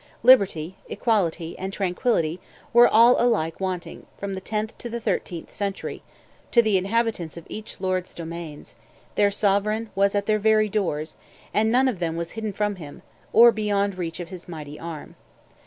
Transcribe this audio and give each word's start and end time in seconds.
Liberty, 0.23 0.77
equality, 0.89 1.55
and 1.59 1.71
tranquillity 1.71 2.39
were 2.73 2.87
all 2.87 3.21
alike 3.21 3.59
wanting, 3.59 4.07
from 4.17 4.33
the 4.33 4.41
tenth 4.41 4.75
to 4.79 4.89
the 4.89 4.99
thirteenth 4.99 5.51
century, 5.51 6.01
to 6.49 6.63
the 6.63 6.75
inhabitants 6.75 7.37
of 7.37 7.45
each 7.47 7.79
lord's 7.79 8.15
domains; 8.15 8.73
their 9.13 9.29
sovereign 9.29 9.91
was 9.93 10.15
at 10.15 10.25
their 10.25 10.39
very 10.39 10.69
doors, 10.69 11.17
and 11.53 11.71
none 11.71 11.87
of 11.87 11.99
them 11.99 12.15
was 12.17 12.31
hidden 12.31 12.51
from 12.51 12.77
him, 12.77 13.03
or 13.31 13.51
beyond 13.51 13.95
reach 13.95 14.19
of 14.19 14.29
his 14.29 14.47
mighty 14.49 14.79
arm. 14.79 15.13